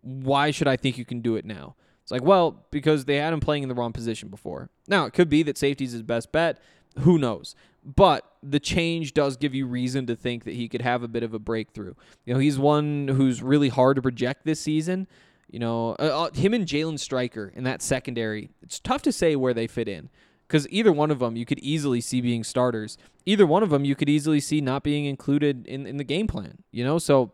[0.00, 1.76] Why should I think you can do it now?
[2.02, 4.70] It's like, well, because they had him playing in the wrong position before.
[4.88, 6.60] Now, it could be that safety's his best bet.
[7.00, 7.54] Who knows?
[7.84, 11.22] But the change does give you reason to think that he could have a bit
[11.22, 11.94] of a breakthrough.
[12.24, 15.08] You know, he's one who's really hard to project this season.
[15.50, 19.36] You know, uh, uh him and Jalen Stryker in that secondary, it's tough to say
[19.36, 20.10] where they fit in
[20.52, 22.98] because either one of them you could easily see being starters.
[23.24, 26.26] Either one of them you could easily see not being included in, in the game
[26.26, 26.98] plan, you know?
[26.98, 27.32] So,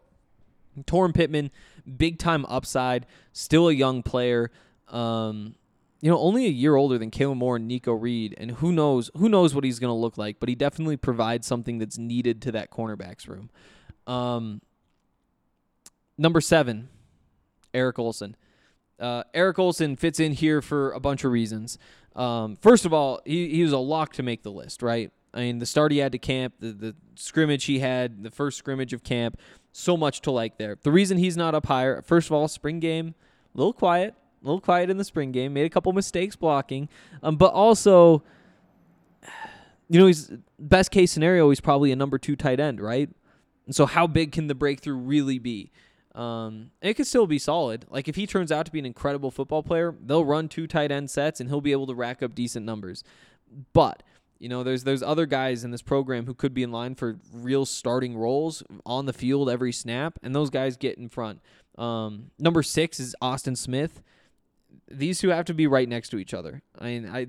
[0.84, 1.50] Toren Pittman,
[1.96, 4.52] big time upside, still a young player.
[4.86, 5.56] Um,
[6.00, 9.10] you know, only a year older than Kalen Moore and Nikko Reed, and who knows
[9.16, 12.40] who knows what he's going to look like, but he definitely provides something that's needed
[12.42, 13.50] to that cornerbacks room.
[14.06, 14.60] Um,
[16.16, 16.88] number seven,
[17.74, 18.36] Eric Olson.
[18.98, 21.78] Uh, Eric Olson fits in here for a bunch of reasons.
[22.16, 25.12] Um, first of all, he, he was a lock to make the list, right?
[25.32, 28.58] I mean, the start he had to camp, the, the scrimmage he had, the first
[28.58, 29.38] scrimmage of camp,
[29.72, 30.76] so much to like there.
[30.82, 33.14] The reason he's not up higher, first of all, spring game,
[33.54, 36.88] a little quiet, a little quiet in the spring game, made a couple mistakes blocking,
[37.22, 38.22] um, but also,
[39.88, 43.08] you know, he's best case scenario, he's probably a number two tight end, right?
[43.66, 45.70] And so, how big can the breakthrough really be?
[46.14, 47.86] Um, it could still be solid.
[47.90, 50.90] Like if he turns out to be an incredible football player, they'll run two tight
[50.90, 53.04] end sets and he'll be able to rack up decent numbers.
[53.72, 54.02] But
[54.40, 57.18] you know, there's there's other guys in this program who could be in line for
[57.32, 61.40] real starting roles on the field every snap, and those guys get in front.
[61.76, 64.02] Um, number six is Austin Smith.
[64.90, 66.62] These two have to be right next to each other.
[66.78, 67.26] I mean, I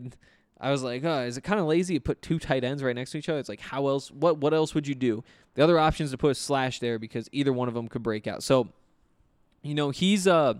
[0.61, 2.95] I was like, oh, is it kind of lazy to put two tight ends right
[2.95, 3.39] next to each other?
[3.39, 4.11] It's like, how else?
[4.11, 5.23] What what else would you do?
[5.55, 8.03] The other option is to put a slash there because either one of them could
[8.03, 8.43] break out.
[8.43, 8.69] So,
[9.61, 10.55] you know, he's uh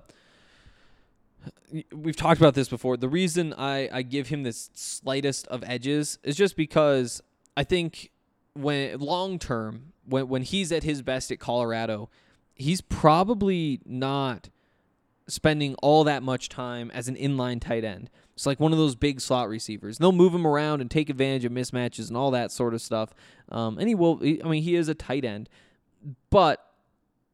[1.93, 2.97] we've talked about this before.
[2.97, 7.21] The reason I, I give him this slightest of edges is just because
[7.55, 8.12] I think
[8.53, 12.09] when long term, when when he's at his best at Colorado,
[12.55, 14.49] he's probably not
[15.29, 18.09] spending all that much time as an inline tight end.
[18.33, 19.97] It's like one of those big slot receivers.
[19.97, 23.13] They'll move him around and take advantage of mismatches and all that sort of stuff.
[23.49, 24.19] Um, and he will.
[24.21, 25.49] I mean, he is a tight end,
[26.29, 26.65] but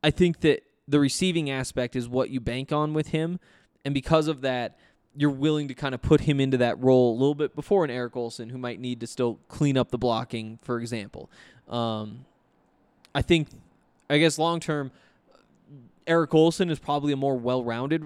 [0.03, 3.39] I think that the receiving aspect is what you bank on with him.
[3.84, 4.77] And because of that,
[5.15, 7.91] you're willing to kind of put him into that role a little bit before an
[7.91, 11.29] Eric Olson who might need to still clean up the blocking, for example.
[11.69, 12.25] Um,
[13.13, 13.47] I think,
[14.10, 14.91] I guess long term,
[16.08, 18.04] Eric Olson is probably a more well rounded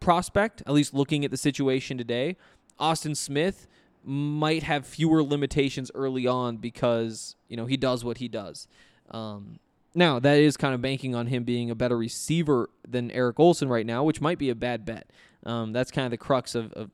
[0.00, 2.36] prospect, at least looking at the situation today.
[2.78, 3.66] Austin Smith
[4.04, 8.66] might have fewer limitations early on because you know he does what he does.
[9.10, 9.58] Um,
[9.94, 13.68] now that is kind of banking on him being a better receiver than Eric Olson
[13.68, 15.10] right now, which might be a bad bet.
[15.44, 16.90] Um, that's kind of the crux of, of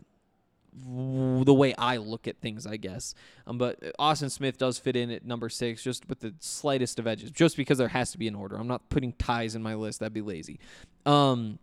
[0.72, 3.14] the way I look at things, I guess.
[3.46, 7.06] Um, but Austin Smith does fit in at number six, just with the slightest of
[7.06, 8.56] edges, just because there has to be an order.
[8.56, 10.60] I'm not putting ties in my list; that'd be lazy.
[11.06, 11.58] Um,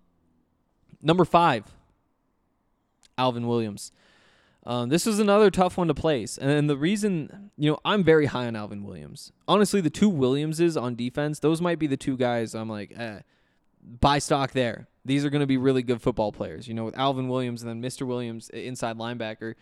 [1.01, 1.65] number five,
[3.17, 3.91] Alvin Williams.
[4.67, 8.25] Um, this is another tough one to place, and the reason, you know, I'm very
[8.25, 9.31] high on Alvin Williams.
[9.47, 13.19] Honestly, the two Williamses on defense, those might be the two guys I'm like, eh,
[14.01, 14.87] buy stock there.
[15.05, 16.67] These are going to be really good football players.
[16.67, 19.53] You know, with Alvin Williams and then Mister Williams, inside linebacker.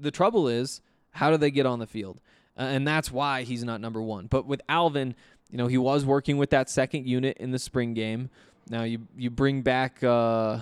[0.00, 0.80] The trouble is,
[1.10, 2.20] how do they get on the field?
[2.56, 4.26] Uh, and that's why he's not number one.
[4.26, 5.14] But with Alvin,
[5.50, 8.30] you know, he was working with that second unit in the spring game.
[8.70, 10.02] Now you you bring back.
[10.02, 10.60] Uh,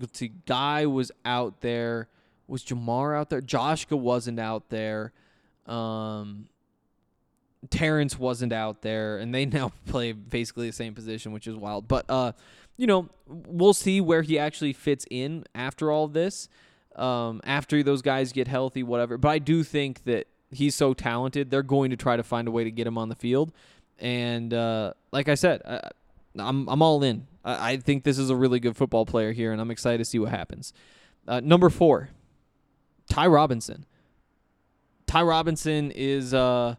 [0.00, 2.08] let's see, Guy was out there.
[2.46, 3.40] Was Jamar out there?
[3.40, 5.12] Joshka wasn't out there.
[5.66, 6.48] Um,
[7.70, 11.88] Terrence wasn't out there, and they now play basically the same position, which is wild.
[11.88, 12.32] But uh,
[12.76, 16.48] you know, we'll see where he actually fits in after all this.
[16.96, 19.18] Um, after those guys get healthy, whatever.
[19.18, 22.52] But I do think that he's so talented, they're going to try to find a
[22.52, 23.52] way to get him on the field.
[23.98, 25.90] And uh, like I said, I,
[26.38, 27.26] I'm I'm all in.
[27.44, 30.04] I, I think this is a really good football player here, and I'm excited to
[30.04, 30.72] see what happens.
[31.26, 32.10] Uh, number four,
[33.08, 33.86] Ty Robinson.
[35.06, 36.74] Ty Robinson is uh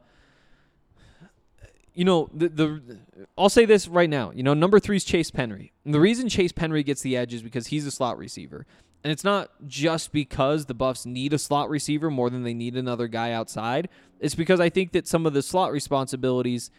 [1.96, 3.00] you know the the
[3.38, 4.32] I'll say this right now.
[4.32, 5.72] You know, number three is Chase Penry.
[5.84, 8.66] And the reason Chase Penry gets the edge is because he's a slot receiver.
[9.04, 12.76] And it's not just because the Buffs need a slot receiver more than they need
[12.76, 13.88] another guy outside.
[14.20, 16.72] It's because I think that some of the slot responsibilities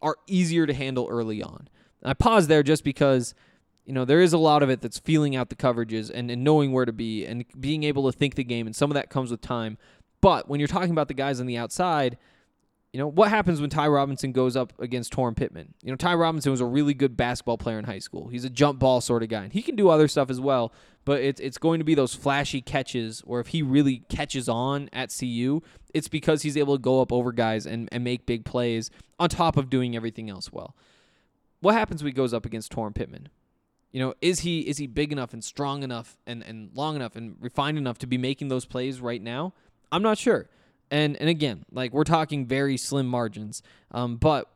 [0.00, 1.68] are easier to handle early on.
[2.02, 3.34] And I pause there just because
[3.84, 6.42] you know there is a lot of it that's feeling out the coverages and, and
[6.42, 9.10] knowing where to be and being able to think the game and some of that
[9.10, 9.76] comes with time
[10.20, 12.16] but when you're talking about the guys on the outside
[12.94, 16.14] you know what happens when ty robinson goes up against toren pittman you know ty
[16.14, 19.24] robinson was a really good basketball player in high school he's a jump ball sort
[19.24, 20.72] of guy and he can do other stuff as well
[21.04, 24.88] but it's, it's going to be those flashy catches or if he really catches on
[24.92, 25.60] at cu
[25.92, 29.28] it's because he's able to go up over guys and, and make big plays on
[29.28, 30.76] top of doing everything else well
[31.60, 33.28] what happens when he goes up against toren pittman
[33.90, 37.14] you know, is he is he big enough and strong enough and, and long enough
[37.14, 39.54] and refined enough to be making those plays right now?
[39.92, 40.48] I'm not sure.
[40.90, 43.62] And and again, like we're talking very slim margins.
[43.90, 44.48] Um, but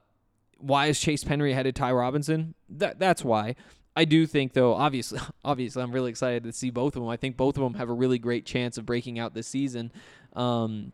[0.58, 2.54] why is Chase Penry ahead of Ty Robinson?
[2.68, 3.54] That that's why.
[3.96, 7.08] I do think though, obviously obviously I'm really excited to see both of them.
[7.08, 9.90] I think both of them have a really great chance of breaking out this season.
[10.34, 10.92] Um,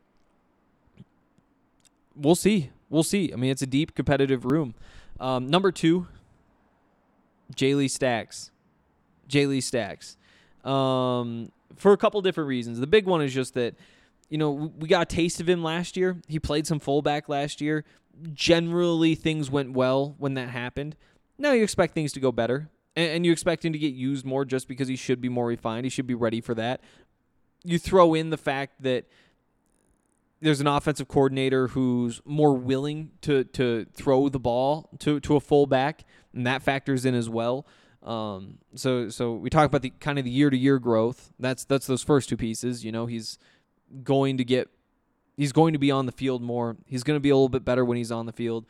[2.16, 2.70] we'll see.
[2.88, 3.32] We'll see.
[3.32, 4.74] I mean, it's a deep competitive room.
[5.20, 6.06] Um, number two,
[7.54, 8.50] Jayle Stacks.
[9.28, 10.16] Jayle Stacks.
[10.64, 12.78] Um, for a couple different reasons.
[12.78, 13.74] The big one is just that,
[14.28, 16.20] you know, we got a taste of him last year.
[16.28, 17.84] He played some fullback last year.
[18.32, 20.96] Generally, things went well when that happened.
[21.38, 24.44] Now you expect things to go better, and, you expect him to get used more
[24.44, 25.84] just because he should be more refined.
[25.84, 26.80] He should be ready for that.
[27.64, 29.06] You throw in the fact that
[30.40, 35.40] there's an offensive coordinator who's more willing to to throw the ball to to a
[35.40, 37.66] fullback, and that factors in as well.
[38.02, 41.32] Um, so so we talk about the kind of the year to year growth.
[41.40, 42.84] That's that's those first two pieces.
[42.84, 43.38] You know, he's
[44.02, 44.68] going to get
[45.36, 46.76] he's going to be on the field more.
[46.86, 48.66] He's going to be a little bit better when he's on the field.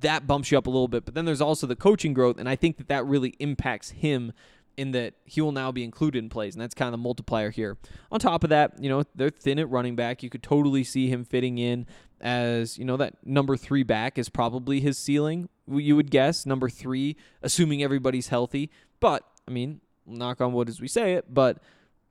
[0.00, 1.04] That bumps you up a little bit.
[1.04, 4.32] But then there's also the coaching growth, and I think that that really impacts him
[4.76, 7.50] in that he will now be included in plays, and that's kind of the multiplier
[7.50, 7.78] here.
[8.12, 10.22] On top of that, you know, they're thin at running back.
[10.22, 11.86] You could totally see him fitting in
[12.20, 16.44] as, you know, that number three back is probably his ceiling, you would guess.
[16.44, 18.70] Number three, assuming everybody's healthy.
[19.00, 21.58] But, I mean, knock on wood as we say it, but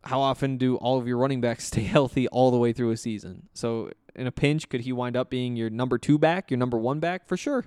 [0.05, 2.97] how often do all of your running backs stay healthy all the way through a
[2.97, 3.47] season?
[3.53, 6.77] So, in a pinch, could he wind up being your number two back, your number
[6.77, 7.27] one back?
[7.27, 7.65] For sure.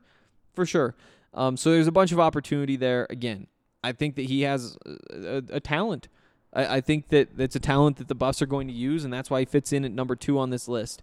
[0.54, 0.94] For sure.
[1.34, 3.06] Um, so, there's a bunch of opportunity there.
[3.10, 3.46] Again,
[3.82, 6.08] I think that he has a, a, a talent.
[6.52, 9.12] I, I, think that it's a talent that the Buffs are going to use, and
[9.12, 11.02] that's why he fits in at number two on this list.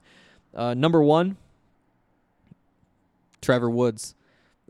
[0.54, 1.38] Uh, number one,
[3.42, 4.16] Trevor Woods.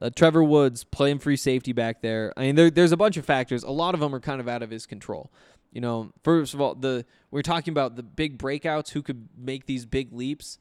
[0.01, 2.33] Uh, Trevor Woods playing free safety back there.
[2.35, 3.63] I mean, there, there's a bunch of factors.
[3.63, 5.31] A lot of them are kind of out of his control.
[5.71, 9.65] You know, first of all, the we're talking about the big breakouts who could make
[9.65, 10.57] these big leaps.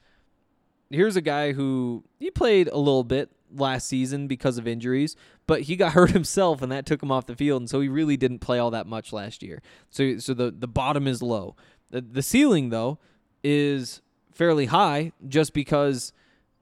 [0.91, 5.17] Here's a guy who he played a little bit last season because of injuries,
[5.47, 7.89] but he got hurt himself and that took him off the field, and so he
[7.89, 9.63] really didn't play all that much last year.
[9.91, 11.57] So so the the bottom is low.
[11.91, 12.99] The, the ceiling though
[13.43, 16.13] is fairly high just because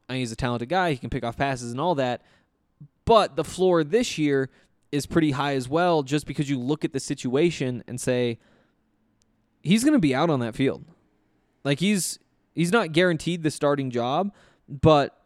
[0.08, 2.22] I mean, he's a talented guy, he can pick off passes and all that.
[3.04, 4.50] But the floor this year
[4.90, 8.38] is pretty high as well, just because you look at the situation and say
[9.62, 10.84] he's going to be out on that field.
[11.64, 12.18] Like he's
[12.54, 14.32] he's not guaranteed the starting job,
[14.68, 15.18] but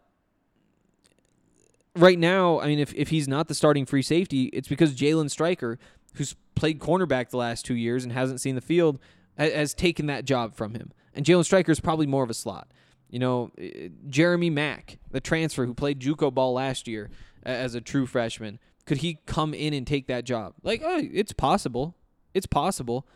[1.95, 5.29] right now, I mean, if, if he's not the starting free safety, it's because Jalen
[5.29, 5.79] Stryker,
[6.13, 8.99] who's played cornerback the last two years and hasn't seen the field,
[9.37, 10.91] ha- has taken that job from him.
[11.13, 12.71] And Jalen Stryker is probably more of a slot.
[13.09, 17.09] You know, eh, Jeremy Mack, the transfer who played JUCO ball last year
[17.47, 20.53] as a true freshman, could he come in and take that job?
[20.63, 21.95] Like, oh, it's possible.
[22.33, 23.07] It's possible.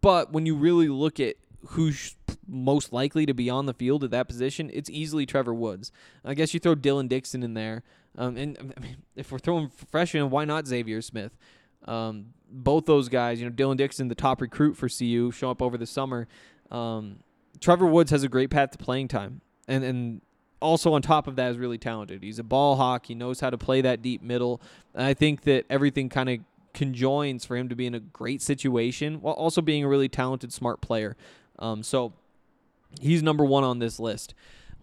[0.00, 1.36] But when you really look at
[1.68, 2.16] who's
[2.46, 5.90] most likely to be on the field at that position, it's easily Trevor Woods.
[6.24, 7.82] I guess you throw Dylan Dixon in there.
[8.16, 11.36] Um, and I mean, if we're throwing freshmen, why not Xavier Smith?
[11.86, 15.62] Um, both those guys, you know, Dylan Dixon, the top recruit for CU, show up
[15.62, 16.28] over the summer.
[16.70, 17.20] Um,
[17.60, 20.20] Trevor Woods has a great path to playing time, and and
[20.60, 22.22] also on top of that is really talented.
[22.22, 23.06] He's a ball hawk.
[23.06, 24.60] He knows how to play that deep middle.
[24.94, 26.38] And I think that everything kind of
[26.74, 30.52] conjoins for him to be in a great situation while also being a really talented,
[30.52, 31.16] smart player.
[31.58, 32.12] Um, so
[33.00, 34.34] he's number one on this list.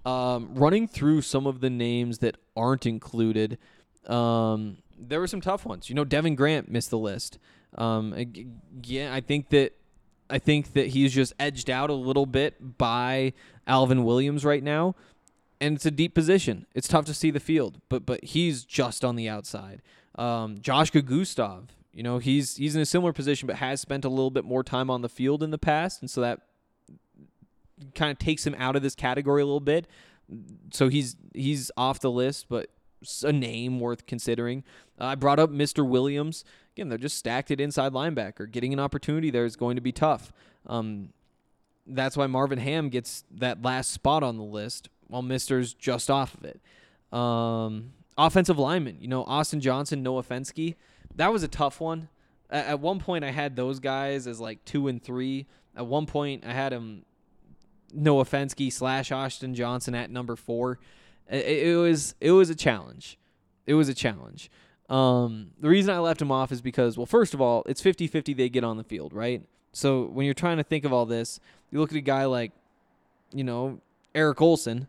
[0.06, 3.58] Um, running through some of the names that aren't included,
[4.08, 5.90] um, there were some tough ones.
[5.90, 7.40] You know, Devin Grant missed the list.
[7.78, 8.14] Um,
[8.84, 9.74] yeah, I think that
[10.30, 13.34] I think that he's just edged out a little bit by
[13.68, 14.96] Alvin Williams right now,
[15.60, 16.66] and it's a deep position.
[16.74, 19.82] It's tough to see the field, but but he's just on the outside.
[20.16, 24.10] Um, Joshka Gustav, you know, he's he's in a similar position, but has spent a
[24.10, 26.42] little bit more time on the field in the past, and so that
[27.94, 29.88] kind of takes him out of this category a little bit.
[30.72, 32.70] So he's he's off the list, but
[33.24, 34.64] a name worth considering.
[35.00, 36.44] Uh, I brought up Mister Williams.
[36.76, 38.50] Again, they're just stacked at inside linebacker.
[38.50, 40.34] Getting an opportunity there is going to be tough.
[40.66, 41.10] Um,
[41.88, 46.34] that's why Marvin Ham gets that last spot on the list, while Mister's just off
[46.34, 46.60] of it.
[47.16, 50.76] Um, offensive lineman, you know, Austin Johnson, Noah Fenske.
[51.16, 52.10] That was a tough one.
[52.50, 55.46] At, at one point, I had those guys as like two and three.
[55.76, 57.04] At one point, I had him
[57.94, 60.80] Noah Fenske slash Austin Johnson at number four.
[61.30, 63.18] It, it was it was a challenge.
[63.66, 64.50] It was a challenge.
[64.90, 68.38] Um, the reason I left him off is because, well, first of all, it's 50-50
[68.38, 69.42] they get on the field, right?
[69.72, 71.40] So when you're trying to think of all this,
[71.72, 72.52] you look at a guy like,
[73.34, 73.80] you know,
[74.14, 74.88] Eric Olson.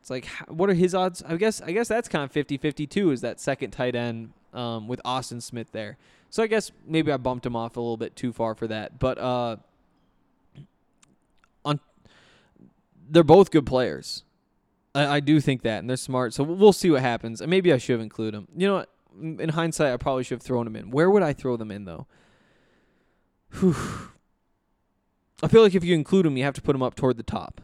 [0.00, 1.22] It's like, what are his odds?
[1.26, 3.10] I guess I guess that's kind of 50-50 too.
[3.10, 5.98] Is that second tight end um, with Austin Smith there?
[6.30, 8.98] So I guess maybe I bumped him off a little bit too far for that.
[8.98, 9.56] But uh,
[11.64, 11.80] on
[13.08, 14.24] they're both good players.
[14.94, 16.34] I, I do think that, and they're smart.
[16.34, 17.40] So we'll see what happens.
[17.40, 18.48] And maybe I should have included them.
[18.56, 18.90] You know what?
[19.20, 20.90] In hindsight, I probably should have thrown them in.
[20.90, 22.06] Where would I throw them in though?
[23.58, 23.74] Whew.
[25.42, 27.22] I feel like if you include them, you have to put them up toward the
[27.22, 27.60] top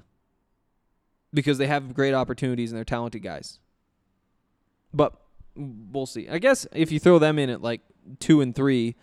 [1.34, 3.58] because they have great opportunities and they're talented guys.
[4.94, 5.14] But
[5.56, 6.28] we'll see.
[6.28, 7.80] I guess if you throw them in at like
[8.20, 8.94] two and three,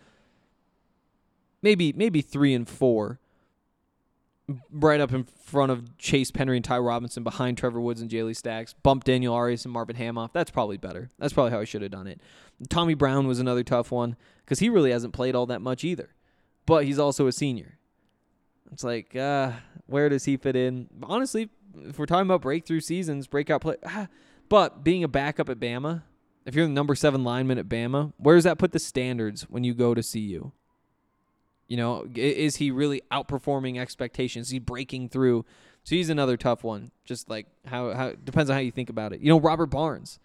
[1.61, 3.19] maybe maybe three and four,
[4.71, 8.35] right up in front of Chase Penry and Ty Robinson, behind Trevor Woods and Jayle
[8.35, 10.33] Stacks, bump Daniel Arias and Marvin Ham off.
[10.33, 11.09] That's probably better.
[11.19, 12.21] That's probably how I should have done it.
[12.69, 14.15] Tommy Brown was another tough one
[14.45, 16.09] because he really hasn't played all that much either,
[16.65, 17.77] but he's also a senior.
[18.71, 19.51] It's like, uh,
[19.87, 20.87] where does he fit in?
[21.03, 21.49] Honestly,
[21.87, 24.07] if we're talking about breakthrough seasons, breakout play, ah,
[24.49, 26.03] but being a backup at Bama,
[26.45, 29.63] if you're the number seven lineman at Bama, where does that put the standards when
[29.63, 30.51] you go to CU?
[31.67, 34.47] You know, is he really outperforming expectations?
[34.47, 35.45] Is he breaking through?
[35.83, 36.91] So he's another tough one.
[37.05, 39.21] Just like how how depends on how you think about it.
[39.21, 40.19] You know, Robert Barnes.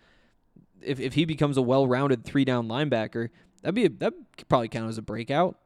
[0.83, 3.29] If if he becomes a well-rounded three-down linebacker,
[3.63, 4.13] that'd be that
[4.49, 5.57] probably count as a breakout.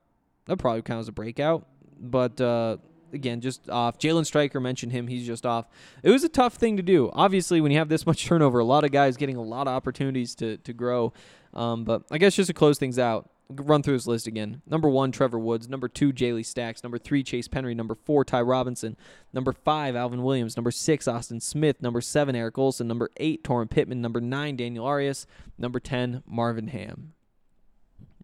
[0.47, 1.67] That probably count as a breakout.
[1.99, 2.77] But uh,
[3.13, 3.99] again, just off.
[3.99, 5.07] Jalen Stryker mentioned him.
[5.07, 5.67] He's just off.
[6.03, 7.11] It was a tough thing to do.
[7.13, 9.75] Obviously, when you have this much turnover, a lot of guys getting a lot of
[9.75, 11.13] opportunities to to grow.
[11.55, 14.63] Um, but I guess just to close things out, run through this list again.
[14.67, 15.69] Number one, Trevor Woods.
[15.69, 16.83] Number two, Jayle Stacks.
[16.83, 17.75] Number three, Chase Penry.
[17.75, 18.97] Number four, Ty Robinson.
[19.33, 20.57] Number five, Alvin Williams.
[20.57, 21.83] Number six, Austin Smith.
[21.83, 22.87] Number seven, Eric Olson.
[22.87, 24.01] Number eight, Toren Pittman.
[24.01, 25.27] Number nine, Daniel Arias.
[25.59, 27.13] Number ten, Marvin Ham.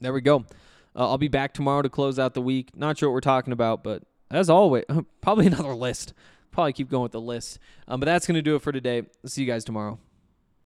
[0.01, 0.45] There we go.
[0.95, 2.71] Uh, I'll be back tomorrow to close out the week.
[2.75, 4.85] Not sure what we're talking about, but as always,
[5.21, 6.15] probably another list.
[6.51, 7.59] Probably keep going with the list.
[7.87, 9.03] Um, but that's going to do it for today.
[9.27, 9.99] See you guys tomorrow.